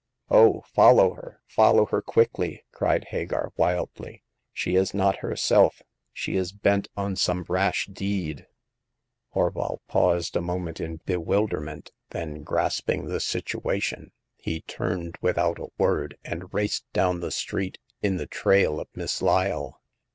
[0.31, 6.51] ''Oh, follow her— follow her quickly 1'' cried Hagar, wildly;she is not herself; she is
[6.51, 8.47] bent on some rash deed!
[8.87, 16.17] *' Horval paused a moment in bewilderment; then, grasping the situation, he turned, without a word,
[16.25, 19.83] and raced down the street in the trail of Miss Lyle.